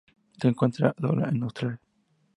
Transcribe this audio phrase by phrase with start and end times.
[0.39, 1.79] Se encuentra sólo en Austria.